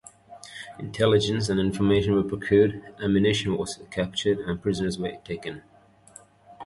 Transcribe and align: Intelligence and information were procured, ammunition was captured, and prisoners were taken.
Intelligence 0.79 1.47
and 1.47 1.59
information 1.59 2.15
were 2.15 2.23
procured, 2.23 2.83
ammunition 3.03 3.55
was 3.55 3.77
captured, 3.91 4.39
and 4.39 4.59
prisoners 4.59 4.97
were 4.97 5.15
taken. 5.23 5.61